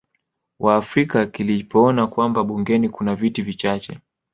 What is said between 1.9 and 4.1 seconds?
kwamba bungeni kuna viti vichache